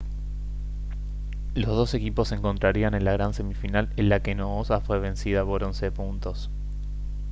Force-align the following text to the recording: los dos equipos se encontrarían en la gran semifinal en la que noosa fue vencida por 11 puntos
los 1.53 1.67
dos 1.75 1.93
equipos 1.93 2.29
se 2.29 2.33
encontrarían 2.33 2.95
en 2.95 3.05
la 3.05 3.11
gran 3.11 3.35
semifinal 3.35 3.93
en 3.97 4.09
la 4.09 4.19
que 4.23 4.33
noosa 4.33 4.79
fue 4.81 4.97
vencida 4.97 5.45
por 5.45 5.63
11 5.63 5.91
puntos 5.91 6.49